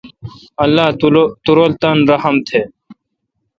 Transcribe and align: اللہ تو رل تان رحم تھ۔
اللہ 0.63 0.87
تو 1.45 1.51
رل 1.57 1.71
تان 1.81 1.97
رحم 2.11 2.35
تھ۔ 2.47 2.51